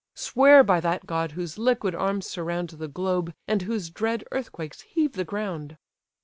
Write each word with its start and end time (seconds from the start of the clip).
Swear 0.15 0.63
by 0.63 0.79
that 0.79 1.05
god 1.05 1.33
whose 1.33 1.59
liquid 1.59 1.93
arms 1.93 2.25
surround 2.25 2.69
The 2.71 2.87
globe, 2.87 3.35
and 3.47 3.61
whose 3.61 3.91
dread 3.91 4.23
earthquakes 4.31 4.81
heave 4.81 5.13
the 5.13 5.23
ground!" 5.23 5.77